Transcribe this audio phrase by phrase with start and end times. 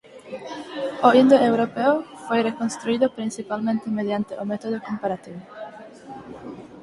[1.07, 1.95] O indoeuropeo
[2.25, 5.41] foi reconstruído principalmente mediante o método comparativo.